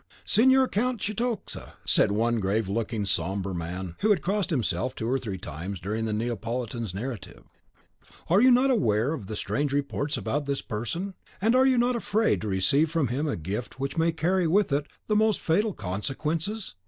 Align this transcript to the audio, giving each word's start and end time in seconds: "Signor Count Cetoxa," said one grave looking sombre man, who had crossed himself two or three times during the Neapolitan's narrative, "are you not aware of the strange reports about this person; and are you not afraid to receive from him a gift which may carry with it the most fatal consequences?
"Signor 0.25 0.67
Count 0.67 0.99
Cetoxa," 0.99 1.73
said 1.85 2.09
one 2.11 2.39
grave 2.39 2.67
looking 2.67 3.05
sombre 3.05 3.53
man, 3.53 3.95
who 3.99 4.09
had 4.09 4.23
crossed 4.23 4.49
himself 4.49 4.95
two 4.95 5.07
or 5.07 5.19
three 5.19 5.37
times 5.37 5.79
during 5.79 6.05
the 6.05 6.11
Neapolitan's 6.11 6.91
narrative, 6.95 7.43
"are 8.27 8.41
you 8.41 8.49
not 8.49 8.71
aware 8.71 9.13
of 9.13 9.27
the 9.27 9.35
strange 9.35 9.71
reports 9.73 10.17
about 10.17 10.45
this 10.45 10.63
person; 10.63 11.13
and 11.39 11.55
are 11.55 11.67
you 11.67 11.77
not 11.77 11.95
afraid 11.95 12.41
to 12.41 12.47
receive 12.47 12.89
from 12.89 13.09
him 13.09 13.27
a 13.27 13.35
gift 13.37 13.79
which 13.79 13.95
may 13.95 14.11
carry 14.11 14.47
with 14.47 14.73
it 14.73 14.87
the 15.05 15.15
most 15.15 15.39
fatal 15.39 15.71
consequences? 15.71 16.73